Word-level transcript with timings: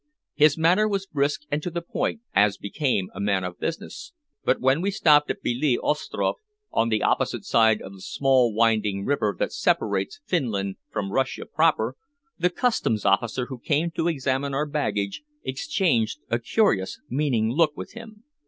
His 0.33 0.57
manner 0.57 0.87
was 0.87 1.05
brisk 1.05 1.43
and 1.51 1.61
to 1.61 1.69
the 1.69 1.83
point, 1.83 2.21
as 2.33 2.57
became 2.57 3.11
a 3.13 3.19
man 3.19 3.43
of 3.43 3.59
business, 3.59 4.13
but 4.43 4.59
when 4.59 4.81
we 4.81 4.89
stopped 4.89 5.29
at 5.29 5.43
Bele 5.43 5.77
Ostrof, 5.83 6.37
on 6.71 6.89
the 6.89 7.03
opposite 7.03 7.45
side 7.45 7.83
of 7.83 7.93
the 7.93 8.01
small 8.01 8.51
winding 8.51 9.05
river 9.05 9.35
that 9.37 9.53
separates 9.53 10.19
Finland 10.25 10.77
from 10.89 11.11
Russia 11.11 11.45
proper, 11.45 11.95
the 12.39 12.49
Customs 12.49 13.05
officer 13.05 13.45
who 13.45 13.59
came 13.59 13.91
to 13.91 14.07
examine 14.07 14.55
our 14.55 14.65
baggage 14.65 15.21
exchanged 15.43 16.17
a 16.31 16.39
curious 16.39 16.99
meaning 17.07 17.51
look 17.51 17.77
with 17.77 17.93
him. 17.93 18.23